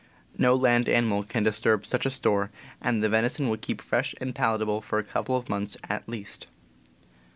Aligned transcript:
No 0.35 0.55
land 0.55 0.89
animal 0.89 1.21
can 1.21 1.43
disturb 1.43 1.85
such 1.85 2.07
a 2.07 2.09
store, 2.09 2.49
and 2.81 3.03
the 3.03 3.07
venison 3.09 3.49
will 3.49 3.57
keep 3.57 3.79
fresh 3.81 4.15
and 4.19 4.33
palatable 4.33 4.81
for 4.81 4.97
a 4.97 5.03
couple 5.03 5.37
of 5.37 5.47
months 5.47 5.77
at 5.91 6.09
least. 6.09 6.47